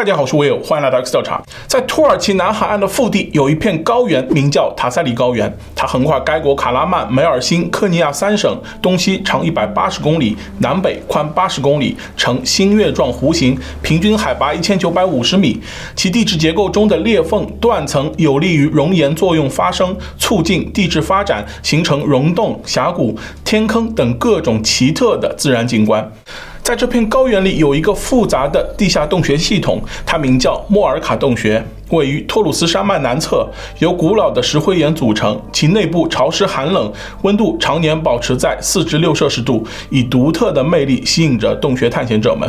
[0.00, 1.42] 大家好，我是 Will，欢迎来到 X 调查。
[1.66, 5.54] 在土耳其南海岸的腹地有一片高原，名叫塔塞里高原。
[5.76, 15.60] 它横跨该国卡拉曼、梅尔辛、科尼亚三省，东西长一百八十公里，南北宽八十公里，呈星月状弧形，平均海拔一千九百五十米。
[15.94, 23.14] 其地质结构中的裂缝、断层有利于熔岩作用发生，促进地质发展，形成溶洞、峡谷、
[23.44, 26.10] 天坑等各种奇特的自然景观。
[26.62, 36.92] 在这片高原里有一个复杂的地下洞穴系统，它名叫莫尔卡洞穴，位于托鲁斯山脉南侧，由古老的石灰岩组成，其内部潮湿寒冷，
[37.22, 42.48] 温度常年保持在四至六摄氏度，以独特的魅力吸引着洞穴探险者们。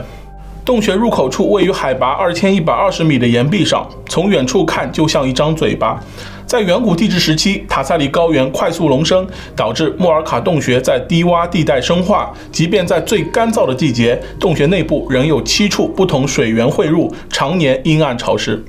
[0.64, 6.00] 洞穴入口处位于海拔二千一百二十米的岩壁上，从远处看就像一张嘴巴。
[6.46, 12.32] 在远古地质时期，塔萨里高原快速隆升，导致莫尔卡洞穴在低洼地带生化。
[12.52, 18.64] 即便在最干燥的季节，洞穴内部仍有七处不同水源汇入，常年阴暗潮湿。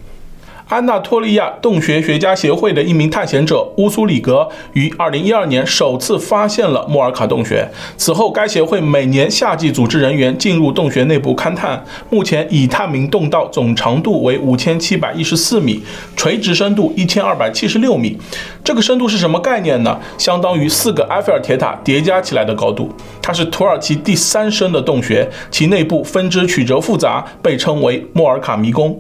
[0.73, 7.69] 安纳托利亚洞穴学家协会的一名探险者乌苏里格于2012年首次发现了莫尔卡洞穴。
[7.99, 11.85] 此后，该协会每年夏季组织人员进入洞穴内部勘探。
[12.09, 15.83] 目前已探明洞道总长度为5714米，
[16.17, 18.17] 垂直深度1276米。
[18.65, 20.01] 这个深度是什么概念呢？
[20.17, 22.91] 相当于四个埃菲尔铁塔叠加起来的高度。
[23.21, 28.99] 它是土耳其第三深的洞穴，其内部分支曲折复杂，被称为莫尔卡迷宫。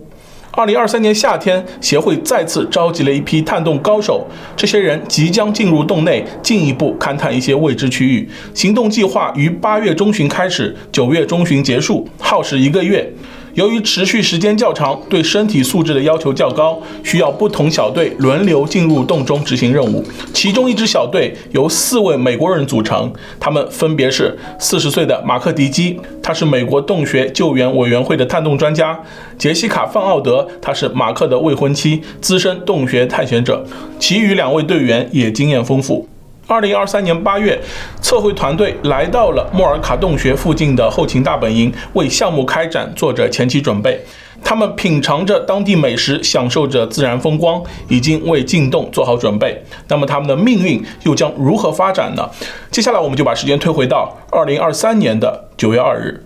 [0.54, 4.26] 二零二三年夏天，协会再次召集了一批探洞高手。
[4.54, 8.28] 这些人即将进入洞内，进一步勘探一些未知区域。
[8.52, 13.10] 行动计划于八月中旬开始，九月中旬结束，耗时一个月。
[13.54, 20.02] 由于持续时间较长，对身体素质的要求较高，需要不同小队轮流进入洞中执行任务。
[20.32, 28.94] 其中一支小队由四位美国人组成，他们分别是四十岁的马克迪基，他是美国洞穴救援委员会的探洞专家；
[29.36, 33.64] 杰西卡·范奥德，他是马克的未婚妻，资深洞穴探险者。
[33.98, 36.08] 其余两位队员也经验丰富。
[36.52, 37.58] 二零二三年八月，
[38.02, 43.98] 测绘团队来到了莫尔卡洞穴附近的后勤大本营，为项目开展做着前期准备。
[44.44, 49.62] 他们品尝着当地美食，享受着自然风光，已经为进洞做好准备。
[49.88, 52.28] 那么他们的命运又将如何发展呢？
[52.70, 56.22] 接下来，我们就把时间推回到二零二三年的九月二日。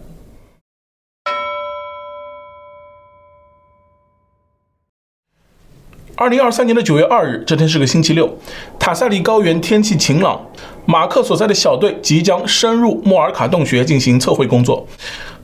[6.19, 8.39] 二零二三年的九月二日，这天是个星期六。
[8.79, 10.41] 塔塞里高原天气晴朗，
[10.87, 14.89] 马克所在的小队即将深入莫尔卡洞穴进行测绘工作。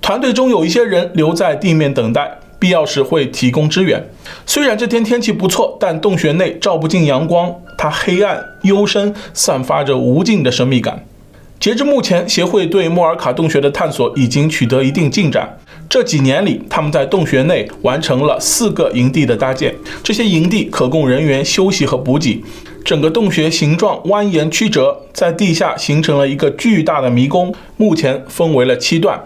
[0.01, 4.03] 团队中有一些人留在地面等待，必要时会提供支援。
[4.47, 11.05] 虽然这天天气不错，但洞穴内照不进阳光，它黑暗幽深，散发着无尽的神秘感。
[11.61, 15.59] 截至目前，协会对莫尔卡洞穴的探索已经取得一定进展。
[15.93, 19.75] 这几年里，他们在洞穴内完成了四个营地的搭建。
[20.03, 22.43] 这些营地可供人员休息和补给。
[22.83, 27.55] 整个洞穴形状蜿蜒曲折，在地下形成了一个巨大的迷宫。
[27.77, 29.23] 目前分为了七段。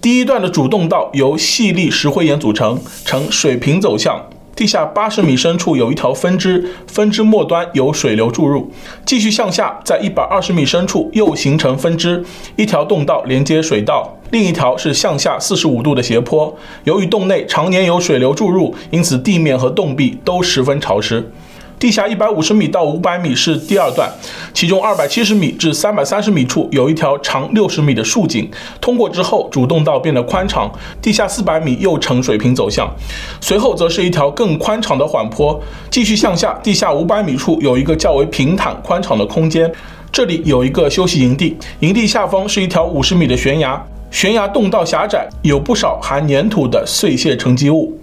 [0.00, 4.30] 第一段的主洞道由细粒石灰岩组成，呈水平走向。
[4.56, 8.72] 地下八十米深处有一条分支，分支末端有水流注入。
[9.04, 12.24] 继续向下，在一百二十米深处又形成分支，
[12.56, 16.54] 一条洞道连接水道，另一条是向下四十五度的斜坡。
[16.84, 21.30] 由于洞内常年有水流注入，因此地面和洞壁都十分潮湿。
[21.78, 24.10] 地下一百五十米到五百米是第二段，
[24.52, 28.50] 其中二百七十米至三百三十米处有一条长六十米的竖井，
[28.80, 30.68] 通过之后主洞道变得宽敞。
[31.00, 32.92] 地下四百米又呈水平走向，
[33.40, 35.60] 随后则是一条更宽敞的缓坡。
[35.88, 39.70] 继续向下，地下五百米处有一个较为平坦宽敞的空间，
[40.10, 43.80] 这里有一个休息营地，营地下方是一条五十米的悬崖，
[44.10, 47.96] 悬崖洞道狭窄，有不少含粘土的碎屑沉积物。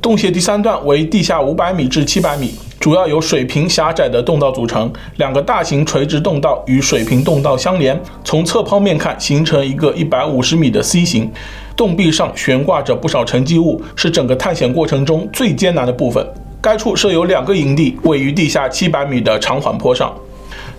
[0.00, 2.54] 洞穴第三段为地下五百米至七百米。
[2.78, 11.28] 主要由水平狭窄的洞道组成，两个大型垂直洞道与水平洞道相连，从侧剖面看形成一个一百五十米的 C 形。
[11.76, 16.24] 洞壁上悬挂着不少沉积物，是整个探险过程中最艰难的部分。
[16.62, 20.14] 该处设有两个营地，位于地下七百米的长缓坡上。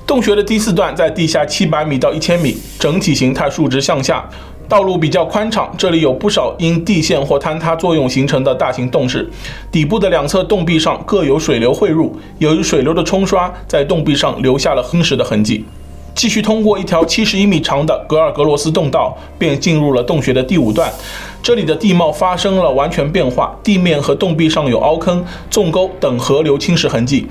[0.08, 4.28] 洞穴的第四段在地下七百米到一千米，整体形态竖直向下。
[4.70, 9.28] 道路比较宽敞，这里有不少因地陷或坍塌作用形成的大型洞室，
[9.72, 15.66] 底部的两侧洞壁上各有水流汇入，由于水流的冲刷，在洞壁上留下了夯实的痕迹。
[16.14, 20.92] 继续通过一条七十一米长的格尔格罗斯洞道，便进入了洞穴的第五段。
[21.42, 27.26] 这里的地貌发生了完全变化，地面和洞壁上有凹坑、纵沟等河流侵蚀痕迹，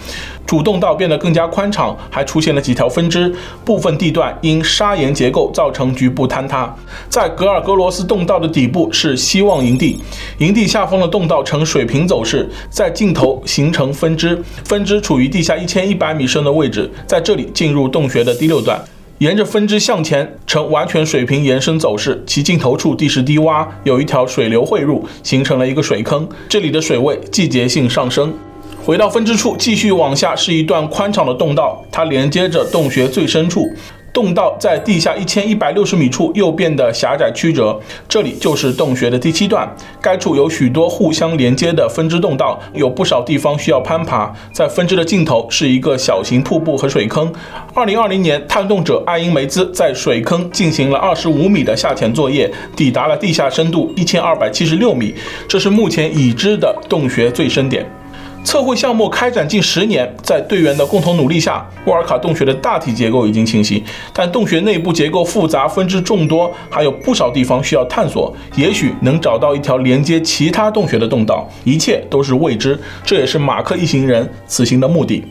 [0.47, 3.33] 主洞道变得更加宽敞，还出现了几条分支，
[3.65, 6.75] 部分地段因砂岩结构造成局部坍塌。
[7.09, 10.01] 在格尔戈罗斯洞道的底部是希望营地，
[10.39, 18.81] 营地下方的洞道呈水平走势，在尽头形成分支，分支处于地下一千一百米深的位置，在这里进入洞穴的第六段。
[19.19, 26.29] 沿着分支向前呈完全水平延伸走势，其尽头处地势低洼，有一条水流汇入，形成了一个水坑。
[26.49, 28.33] 这里的水位季节性上升。
[28.85, 33.69] 回到分支处，继续往下是一段宽敞的洞道，它连接着洞穴最深处。
[34.19, 37.79] 洞道在地下一千一百六十米处又变得狭窄曲折，
[38.09, 39.73] 这里就是洞穴的第七段。
[40.01, 44.35] 该处有许多互相连接的分支洞道，有不少地方需要攀爬。
[44.51, 47.33] 在分支的尽头是一个小型瀑布和水坑。
[47.73, 55.15] 二零二零年，探洞者艾因梅兹在水坑进行了二十五米的下潜作业，抵达了地下深度一千二百七十六米，
[55.47, 57.89] 这是目前已知的洞穴最深点。
[58.45, 68.35] 测绘项目开展近十年，在队员的共同努力下，莫尔卡洞穴的大体结构已经清晰，但洞穴内部结构复杂，分支众多，还有不少地方需要探索。
[68.57, 72.79] 也许能找到一条连接其他洞穴的洞道，一切都是未知。
[73.05, 75.23] 这也是马克一行人此行的目的。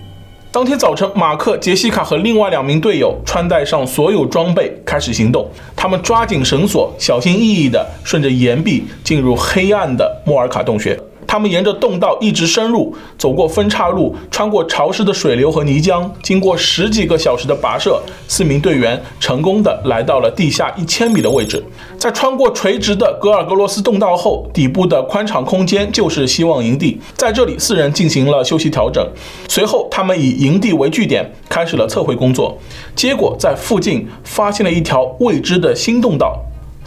[0.51, 5.49] 当天早晨，马克、杰西卡和另外两名队友穿戴上所有装备，开始行动。
[5.75, 10.97] 他们抓紧绳索，小心翼翼地顺着岩壁进入黑暗的莫尔卡洞穴。
[11.27, 21.61] 他们沿着洞道一直深入，走过分岔路，穿过潮湿的水流和泥浆，经过十几个小时的跋涉，四名队员成功地来到了地下一千米的位置。
[21.97, 26.99] 在穿过垂直的格尔格罗斯洞道后，底部的宽敞空间就是希望营地。
[27.15, 29.05] 在这里，四人进行了休息调整。
[29.49, 32.57] 随后，他们以营地为据点，开始了测绘工作。
[32.95, 36.39] 结果，在附近发现了一条未知的新洞道。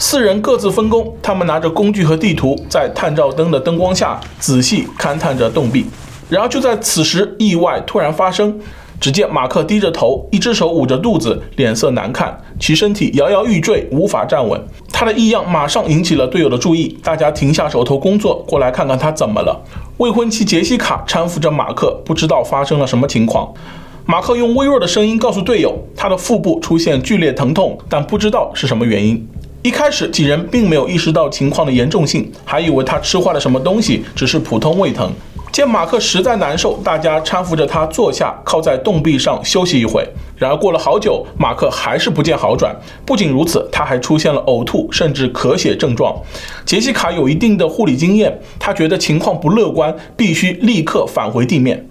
[0.03, 5.85] 四人各自分工，他们拿着工具和地图，在探照灯的灯光下仔细勘探着洞壁。
[6.31, 8.59] 然而就在此时，意外突然发生。
[8.99, 14.59] 只见马克低着头，一只手捂着肚子，脸色难看，其身体摇摇欲坠，无法站稳。
[14.91, 19.61] 他的异样马上引起了队友的注意，大家停下手头工作，过来看看他怎么了。
[19.99, 23.53] 未婚妻杰西卡搀扶着马克，不知道发生了什么情况。
[24.07, 29.29] 马克用微弱的声音告诉队友，他的腹部出现剧烈疼痛，但不知道是什么原因。
[29.63, 35.13] 一开始，几人并没有意识到情况的严重性，还以为他吃坏了什么东西，只是普通胃疼。
[35.53, 40.03] 见马克实在难受，大家搀扶着他坐下，靠在洞壁上休息一会。
[40.35, 42.75] 然而过了好久，马克还是不见好转。
[43.05, 46.17] 不仅如此，他还出现了呕吐甚至咳血症状。
[46.65, 51.90] 杰西卡有一定的护理经验，他觉得情况不乐观，必须立刻返回地面。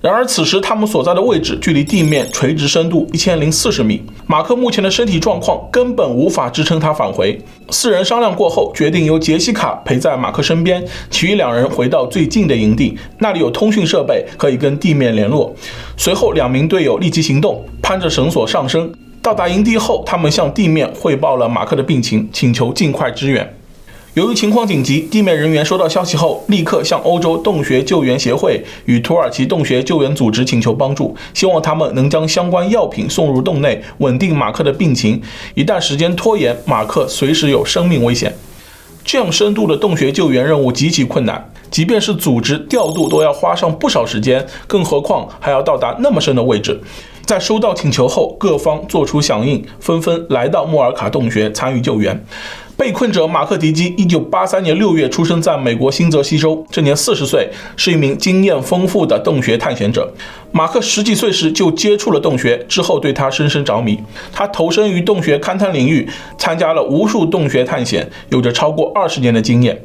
[0.00, 4.02] 然而，此时他们所在的位置距离地面垂直深度一千零四十米。
[4.26, 7.38] 马克目前的身体状况根本无法支撑他返回。
[7.68, 15.54] 四人商量过后，决定由杰西卡陪在马克身边，其余两人回到最近的营地，那里有通讯设备可以跟地面联络。
[15.98, 18.90] 随后，两名队友立即行动，攀着绳索上升。
[19.20, 23.54] 到达营地后，他们向地面汇报了马克的病情，请求尽快支援。
[24.20, 35.22] 由于情况紧急，地面人员收到消息后，立刻向欧洲洞穴救援协会与土耳其洞穴救援组织请求帮助，希望他们能将相关药品送入洞内，稳定马克的病情。
[35.54, 38.36] 一旦时间拖延，马克随时有生命危险。
[39.02, 46.78] 这样深度的洞穴救援任务极其困难，即便是组织调度都要花上不少时间，更何况还要到达那么深的位置。
[47.24, 52.22] 在收到请求后，各方做出响应，纷纷来到莫尔卡洞穴参与救援。
[52.80, 57.46] 被困者马克迪基，一九八三年六月出生在美国新泽西州，这年四十岁，
[57.76, 60.10] 是一名经验丰富的洞穴探险者。
[60.50, 64.00] 马克十几岁时就接触了洞穴，之后对他深深着迷。
[64.32, 69.78] 他投身于洞穴勘探领域，参加了无数洞穴探险，有着超过二十年的经验。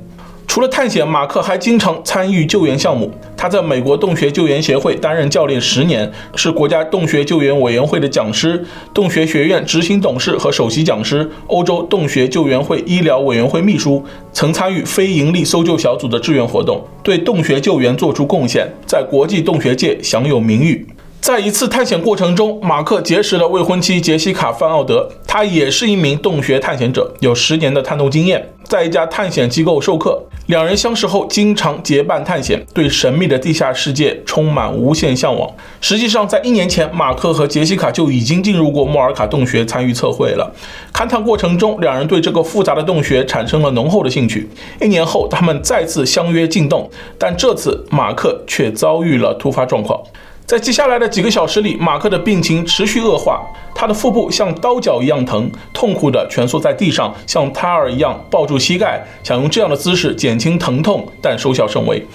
[0.55, 3.11] 除了探险，马克还经常参与救援项目。
[3.35, 20.87] 他在美国洞穴救援协会担任教练十年，是国家洞穴救援委员会的讲师、洞穴学院执行董事和首席讲师、欧洲洞穴救援会医疗委员会秘书，曾参与非营利搜救小组的志愿活动，对洞穴救援做出贡献，在国际洞穴界享有名誉。
[21.25, 30.23] 在一次探险过程中，马克结识了未婚妻杰西卡·范奥德，她也是一名洞穴探险者，有十年的探洞经验，在一家探险机构授课。
[30.45, 35.49] 两人相识后，经常结伴探险，对神秘的地下世界充满无限向往。
[35.81, 40.53] 实际上，在一年前，马克和杰西卡就已经进入过莫尔卡洞穴参与测绘了。
[40.93, 44.47] 勘探过程中，两人对这个复杂的洞穴产生了浓厚的兴趣。
[44.79, 49.99] 一年后，他们再次相约进洞，但这次马克却遭遇了突发状况。
[50.45, 53.41] 在接下来的几个小时里，马克的病情持续恶化，
[53.73, 62.05] 他的腹部像刀绞一样疼，痛苦地蜷缩在地上，像胎儿一样抱住膝盖，想用这样的姿势减轻疼痛，但收效甚微。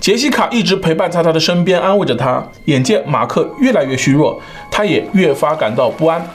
[0.00, 2.42] 杰西卡一直陪伴在他的身边，安慰着他。
[2.64, 6.26] 眼见马克越来越虚弱，他也越发感到不安。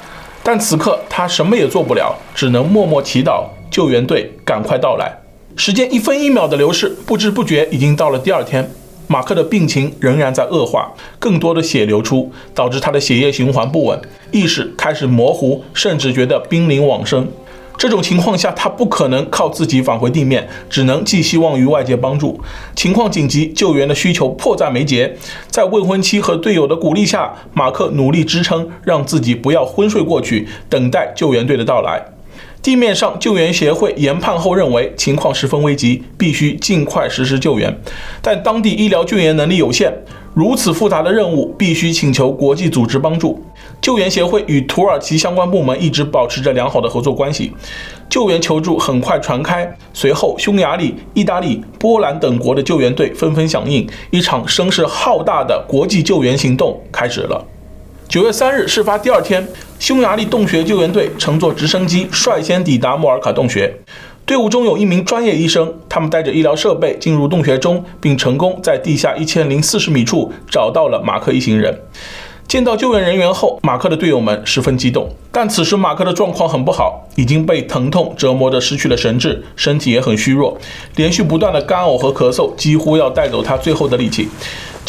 [0.43, 5.11] 但此刻他什么也做不了，只能默默祈祷救援队赶快到来。
[5.55, 8.69] 时间一分一秒的流逝，不知不觉已经到了第二天。
[9.11, 13.99] 马克的病情仍然在恶化，更多的血流出，导致他的血液循环不稳，
[14.29, 17.27] 意识开始模糊，甚至觉得濒临往生。
[17.75, 22.39] 这种情况下，他不可能靠自己返回地面，只能寄希望于外界帮助。
[22.75, 25.17] 情况紧急，救援的需求迫在眉睫。
[25.47, 32.18] 在未婚妻和队友的鼓励下，马克努力支撑，让自己不要昏睡过去，等待救援队的到来。
[32.61, 37.73] 地面上救援协会研判后认为情况十分危急，必须尽快实施救援。
[38.21, 39.91] 但当地医疗救援能力有限，
[40.33, 43.41] 如此复杂的任务必须请求国际组织帮助。
[43.81, 47.53] 救援协会与土耳其相关部门一直保持着良好的合作关系。
[48.09, 57.45] 救援求助很快传开，随后匈牙利、意大利、波兰等国的救援队纷纷响应，一场声势浩大的国际救援行动开始了。
[58.09, 59.47] 九月三日，事发第二天，
[59.77, 63.71] 匈牙利洞穴救援队乘坐直升机率先抵达莫尔卡洞穴。
[64.25, 71.79] 队伍中有一名专业医生，他们带着医疗设备进入洞穴中，并成功在地下一千零四十米处找到了马克一行人。
[72.47, 75.07] 见到救援人员后，马克的队友们十分激动。
[75.31, 80.57] 但此时马克的状况很不好，已经被疼痛折磨得失去了神智，身体也很虚弱，
[80.95, 84.27] 连续不断的干呕和咳嗽几乎要带走他最后的力气。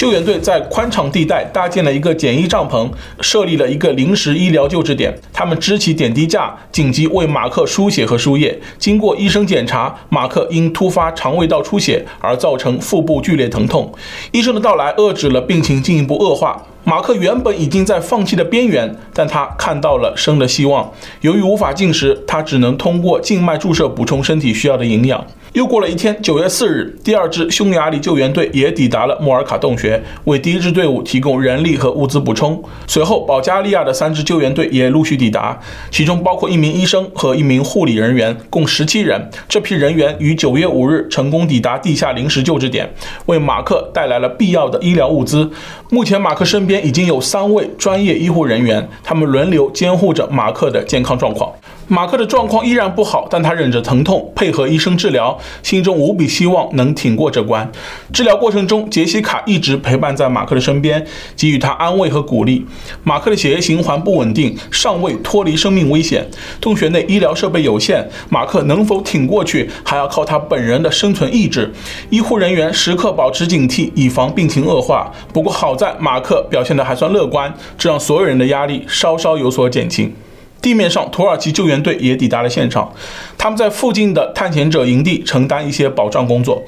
[0.00, 2.88] 救援队在宽敞地带搭建了一个简易帐篷，
[3.20, 5.14] 设立了一个临时医疗救治点。
[5.30, 8.58] 他们支起点滴架，紧急为马克输血和输液。
[8.78, 13.92] 经过医生检查，马克因突发肠胃道出血而造成腹部剧烈疼痛。
[14.32, 16.64] 医生的到来遏制了病情进一步恶化。
[16.82, 20.90] 马克原本已经在放弃的边缘，但他看到了生的希望。
[21.20, 25.22] 由于无法进食，他只能通过静脉注射补充身体需要的营养。
[25.52, 32.62] 又过了一天，九月四日，第二支匈牙利救援队也抵达了莫尔卡洞穴，为第一支队伍提供人力和物资补充。
[32.86, 35.58] 随后，保加利亚的三支救援队也陆续抵达，
[35.90, 39.28] 其中包括一名医生和一名护理人员，共十七人。
[39.48, 42.88] 这批人员于九月五日成功抵达地下临时救治点，
[43.26, 45.50] 为马克带来了必要的医疗物资。
[45.90, 51.50] 目前，马克身边已经有三位专业医护人员，他们轮流监护着马克的健康状况。
[51.90, 57.68] 马克的状况依然不好，但他忍着疼痛，配合医生治疗，心中无比希望能挺过这关。
[58.12, 61.04] 治疗过程中，杰西卡一直陪伴在马克的身边，
[61.36, 62.64] 给予他安慰和鼓励。
[63.02, 66.24] 马克的血液循环不稳定，尚未脱离生命危险。
[66.60, 71.72] 洞穴内医疗设备有限，马克能否挺过去，还要靠他本人的生存意志。
[72.10, 75.10] 医护人员时刻保持警惕，以防病情恶化。
[75.32, 80.14] 不过好在马克表现得还算乐观，这让所有人的压力稍稍有所减轻。
[80.62, 82.92] 地面上，土耳其救援队也抵达了现场。
[83.38, 86.62] 他们在附近的探险者营地承担一些保障工作。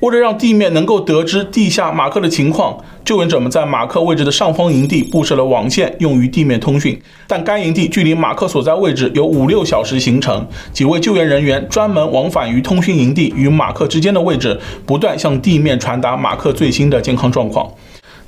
[0.00, 7.00] 为了让地面能够得知地下马克的情况，救援者们在马克位置的上方营地布设了网线，用于地面通讯。
[7.26, 10.46] 但该营地距离马克所在位置有五六小时行程。
[10.72, 17.66] 几位救援人员专门往返于通讯营地与马克之间的位置，不断向地面传达马克最新的健康状况。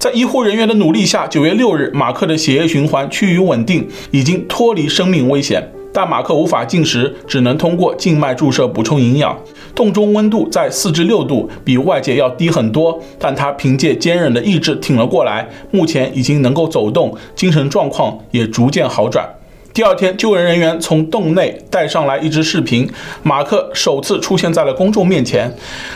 [0.00, 5.62] 在医护人员的努力下，九月六日，马克的血液循环趋于稳定，已经脱离生命危险。
[5.92, 9.38] 但马克无法进食，只能通过静脉注射补充营养。
[9.74, 15.46] 洞中温度在四至六度，比外界要低很多，但他凭借坚韧的意志挺了过来。
[15.70, 19.28] 目前已经能够走动，精神状况也逐渐好转。
[19.72, 22.90] 第二天，救援人员从洞内带上来一只视频，
[23.22, 25.54] 马克首次出现在了公众面前。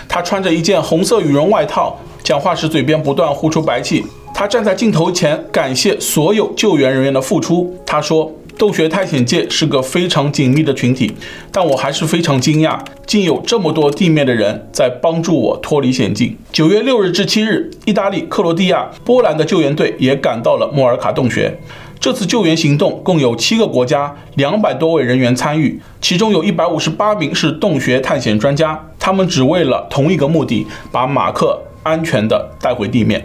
[0.09, 1.99] 他穿着一件红色羽绒外套。
[2.23, 4.05] 讲话时，嘴边不断呼出白气。
[4.33, 7.77] 他站在镜头前，感谢所有救援人员的付出。
[7.85, 11.13] 他说：“洞穴探险界是个非常紧密的群体，
[11.53, 21.59] 但我还是非常惊讶，竟有这么多地面的人在帮助我脱离险境。”九月六日至七日，意大利、克罗地亚、波兰的救援队也赶到了莫尔卡洞穴。
[21.99, 31.61] 这次救援行动共有七个国家、两百多位人员参与，其中有一百五十八名是洞穴探险专家，他们只为了同一个目的：把马克。
[31.85, 33.23] 安全的带回地面。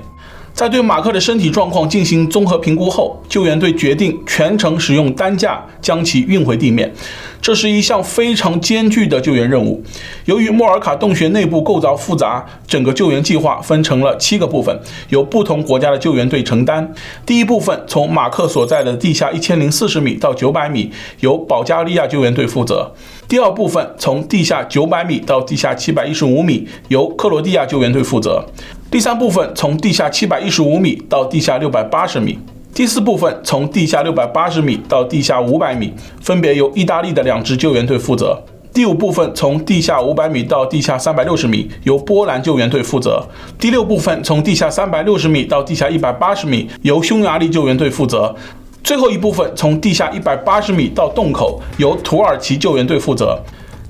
[0.60, 6.94] 在对马克的身体状况进行综合评估后，救援队决定全程使用担架将其运回地面。
[7.42, 9.82] 这是一项非常艰巨的救援任务。
[10.26, 16.94] 由于莫尔卡洞穴内部构造复杂，整个救援计划分成了七个部分，由不同国家的救援队承担。
[17.26, 22.92] 第一部分从马克所在的地下一千零四十米到九百米，由保加利亚救援队负责。
[23.30, 28.44] 第二部分从地下九百米到地下七百一十五米，由克罗地亚救援队负责。
[28.92, 32.40] 第三部分从地下七百一十五米到地下六百八十米。
[32.74, 38.42] 第四部分从地下六百八十米到地下五百米，分别由意大利的两支救援队负责。
[38.74, 43.24] 第五部分从地下五百米到地下三百六十米，由波兰救援队负责。
[43.60, 48.36] 第六部分从地下三百六十米到地下一百八十米，由匈牙利救援队负责。
[48.84, 53.40] 最后一部分从地下一百八十米到洞口，由土耳其救援队负责。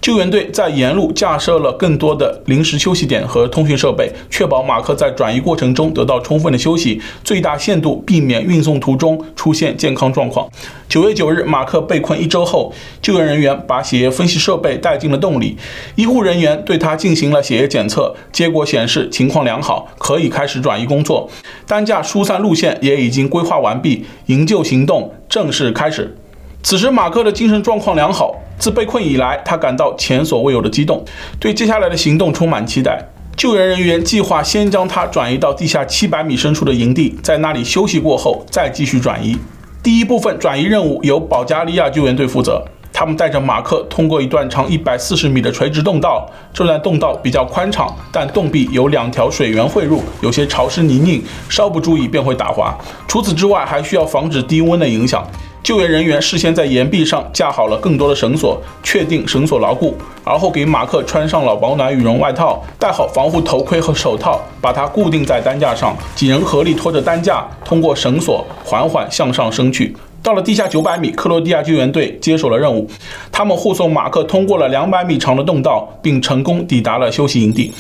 [0.02, 10.50] 救援队在沿路架设了更多的临时休息点和通讯设备，确保马克在转移过程中得到充分的休息，最大限度避免运送途中出现健康状况。
[10.88, 15.58] 九月九日，马克被困一周后，救援人员把血液分析设备带进了洞里，
[15.96, 21.30] 医护人员对他进行了血液检测，结果显示情况良好，可以开始转移工作。
[21.68, 26.16] 担架疏散路线也已经规划完毕，营救行动正式开始。
[26.64, 28.34] 此时，马克的精神状况良好。
[28.60, 31.04] 自被困以来，他感到前所未有的激动，
[31.40, 33.02] 对接下来的行动充满期待。
[33.38, 39.38] 救援人员计划先将他转移到地下七百米深处的营地，在那里休息过后再继续转移。
[39.82, 42.62] 第一部分转移任务由保加利亚救援队负责，
[42.92, 52.78] 他们带着马克通过一段长一百四十米的垂直洞道，这段洞道比较宽敞，但洞壁有两条水源汇入，有些潮湿泥泞，稍不注意便会打滑。
[53.08, 55.26] 除此之外，还需要防止低温的影响。
[55.70, 65.96] 救援人员事先在岩壁上架好了更多的绳索，确定绳索牢固，而后给马克穿上了保暖羽绒外套，戴好防护头盔和手套，把它固定在担架上。
[66.16, 69.96] 几人合力拖着担架，通过绳索缓缓向上升去。
[70.24, 72.90] 到了地下九百米，克罗地亚救援队接手了任务，
[73.32, 77.72] 他们护送马克通过了两百米长的洞道，并成功抵达了休息营地。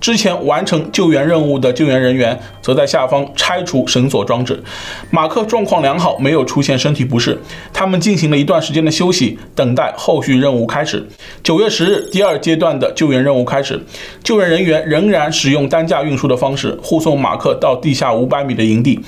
[0.00, 4.62] 之前完成救援任务的救援人员则在下方拆除绳索装置。
[5.10, 7.38] 马克状况良好，没有出现身体不适。
[7.72, 11.06] 他们进行了一段时间的休息，等待后续任务开始。
[11.42, 13.80] 九月十日，第二阶段的救援任务开始。
[14.22, 19.00] 救援人员仍然使用担架运输的方式护送马克到地下五百米的营地。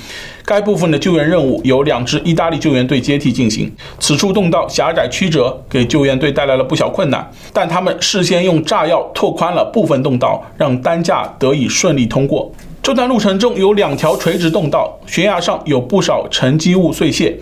[0.43, 3.71] 该部分的救援任务由两支意大利救援队接替进行。
[4.01, 12.51] 此处洞道狭窄曲折，给救援队带来了不小困难，但他们事先用炸药拓宽了部分洞道，让担架得以顺利通过。
[12.83, 17.37] 这段路程中有两条垂直洞道，悬崖上有不少沉积物碎屑。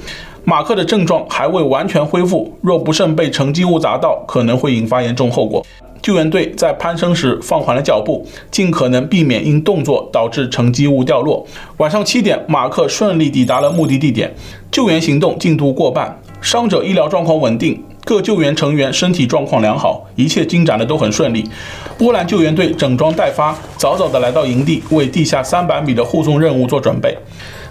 [0.44, 5.64] 马克的症状还未完全恢复，若不慎被沉积物砸到，可能会引发严重后果。
[6.00, 11.44] 救援队在攀升时放缓了脚步，尽可能避免因动作导致沉积物掉落。
[11.78, 14.32] 晚上七点，马克顺利抵达了目的地点，
[14.70, 17.82] 救援行动进度过半，伤者医疗状况稳定。
[18.08, 21.44] 各救援成员身体状况良好，一切进展的都很顺利。
[21.98, 27.14] 波兰救援队整装待发，早早的来到营地，为地下三百米的护送任务做准备。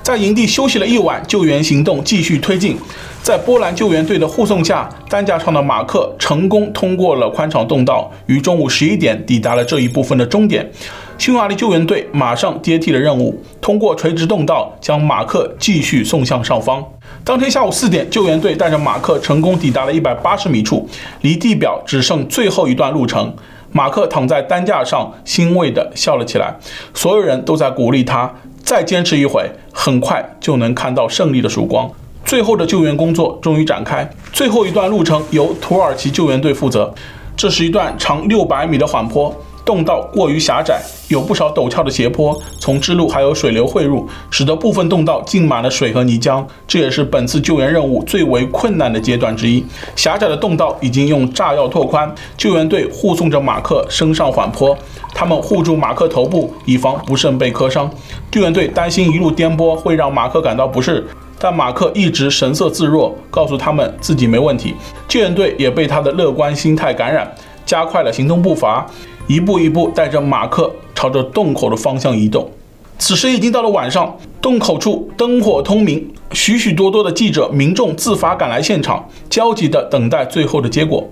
[0.04, 2.78] 在营地休息了一晚，救援行动继续推进。
[3.24, 10.70] 在波兰救援队的护送下，担架上的马克成功通过了宽敞洞道，于中午十一点抵达了这一部分的终点。
[11.18, 16.86] 匈牙利救援队马上接替了任务，通过垂直洞道将马克继续送向上方。
[17.24, 20.88] 当天下午四点，救援队带着马克成功抵达了一百八十米处，
[21.22, 23.34] 离地表只剩最后一段路程。
[23.72, 26.56] 马克躺在担架上，欣慰地笑了起来。
[26.94, 31.90] 所有人都在鼓励他再坚持一会，很快就能看到胜利的曙光。
[32.24, 36.94] 最后的救援工作终于展开，最后一段路程由土耳其救援队负责。
[37.36, 39.34] 这是一段长六百米的缓坡。
[39.68, 46.42] 洞道过于狭窄，有不少陡峭的斜坡，从支路还有水流汇入，使得部分洞道浸满了水和泥浆。
[46.66, 49.66] 这也是本次救援任务最为困难的阶段之一。
[49.94, 54.76] 狭窄的洞道已经用炸药拓宽，救援队护送着马克升上缓坡，
[55.14, 57.92] 他们护住马克头部，以防不慎被磕伤。
[58.32, 61.06] 救援队担心一路颠簸会让马克感到不适，
[61.38, 64.74] 但马克一直神色自若，告诉他们自己没问题。
[65.10, 67.30] 救援队也被他的乐观心态感染，
[67.66, 68.86] 加快了行动步伐。
[69.28, 72.50] 一步一步带着马克朝着洞口的方向移动。
[72.98, 81.08] 此时已经到了晚上，洞口处灯火通明，许许多多的记者、民众自发赶来现场，焦急地等待最后的结果。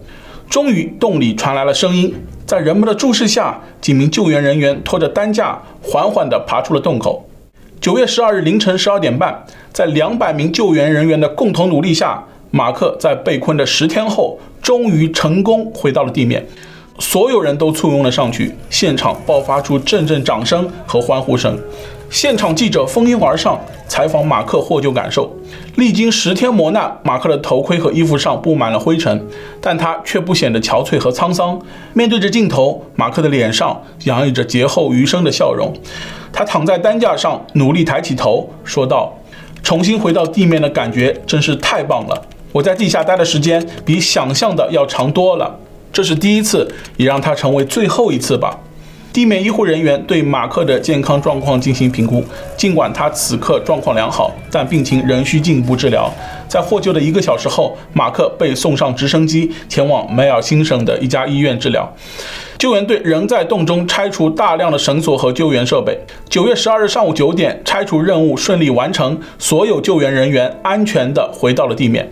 [0.49, 2.13] 终于，洞里传来了声音，
[2.45, 7.27] 在人们的注视下，几名救援人员拖着担架，缓缓地爬出了洞口。
[7.81, 16.43] 九月十二日凌晨十二点半，在两百名救援人员的共同努力下，马克在被困的十天后，终于成功回到了地面。
[16.99, 21.59] 所有人都簇拥了上去，现场爆发出阵阵掌声和欢呼声。
[22.09, 25.29] 现场记者蜂拥而上，采访马克获救感受。
[25.75, 29.21] 历经十天磨难，马克的头盔和衣服上布满了灰尘，
[29.59, 31.59] 但他却不显得憔悴和沧桑。
[31.93, 35.73] 面对着镜头，马克的脸上洋溢着劫后余生的笑容。
[36.31, 39.13] 他躺在担架上，努力抬起头，说道
[39.63, 42.21] ：“重新回到地面的感觉真是太棒了！
[42.53, 45.59] 我在地下待的时间比想象的要长多了。”
[45.95, 48.59] 这是第一次，也让它成为最后一次吧。
[49.13, 52.21] 地面医护人员对马克的健康状况进行评估，
[52.57, 56.11] 尽管他此刻状况良好，但病情仍需进一步治疗。
[56.49, 61.89] 在获救的一个小时后，马克被送上直升机，前往梅尔辛省的一家医院治疗。
[62.57, 65.97] 救援队仍在洞中拆除大量的绳索和救援设备。
[66.27, 72.09] 九月十二日上午九点，拆除任务顺利完成，所有救援人员安全地回到了地面。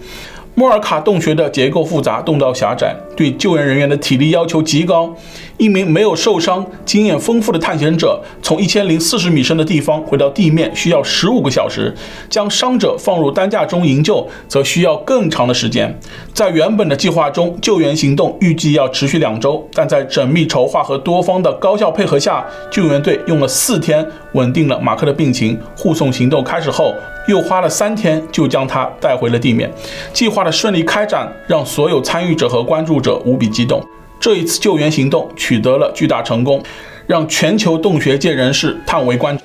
[0.55, 5.15] 莫尔卡洞穴的结构复杂，洞道狭窄，对救援人员的体力要求极高。
[5.57, 11.93] 一名没有受伤、经验丰富的探险者从一千零四十米深的地方回到地面需要十五个小时，
[12.29, 15.97] 将伤者放入担架中营救则需要更长的时间。
[16.33, 25.57] 在原本的计划中，救援行动预计要持续两周，但在缜密筹划和多方的高效配合下，救援队用了四天稳定了马克的病情。
[25.77, 26.93] 护送行动开始后，
[27.27, 29.71] 又花了三天就将他带回了地面。
[30.11, 33.81] 计划的顺利开展让所有参与者和关注者无比激动。
[34.23, 36.63] 这一次救援行动取得了巨大成功，
[37.05, 39.43] 让全球洞穴界人士叹为观止。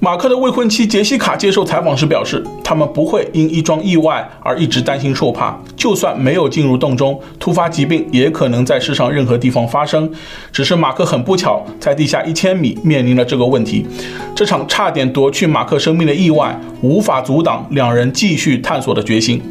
[0.00, 5.54] 马克的未婚妻杰西卡接受采访时表示，他们不会因一桩意外而一直担心受怕。
[5.76, 10.10] 就算没有进入洞中，突发疾病也可能在世上任何地方发生。
[10.50, 13.86] 只是马克很不巧，在地下一千米面临了这个问题。
[14.34, 19.42] 这场差点夺去马克生命的意外，无法阻挡两人继续探索的决心。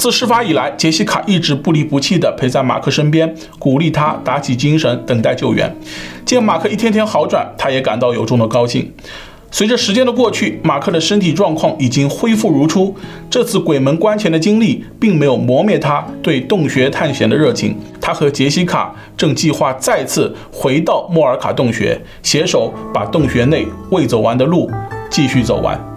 [0.00, 5.76] 自事发以来，杰西卡一直不离不弃地陪在马克身边，鼓励他打起精神，等待救援。
[6.24, 8.90] 见马克一天天好转，他也感到由衷的高兴。
[9.50, 12.96] 随着时间的过去，马克的身体状况已经恢复如初。
[13.28, 17.76] 这次鬼门关前的经历并没有磨灭他对洞穴探险的热情。
[18.00, 24.70] 他和杰西卡正计划再次回到莫尔卡洞穴，携手把洞穴内未走完的路
[25.10, 25.89] 继续走完。